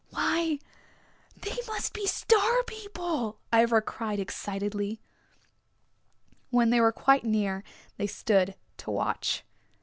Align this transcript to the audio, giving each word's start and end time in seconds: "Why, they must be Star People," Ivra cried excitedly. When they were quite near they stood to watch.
"Why, 0.09 0.57
they 1.39 1.57
must 1.67 1.93
be 1.93 2.07
Star 2.07 2.63
People," 2.63 3.37
Ivra 3.53 3.83
cried 3.83 4.19
excitedly. 4.19 4.99
When 6.49 6.71
they 6.71 6.81
were 6.81 6.91
quite 6.91 7.23
near 7.23 7.63
they 7.97 8.07
stood 8.07 8.55
to 8.77 8.89
watch. 8.89 9.43